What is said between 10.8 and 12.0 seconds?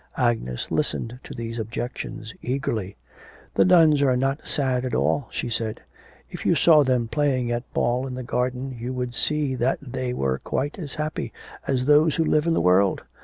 happy as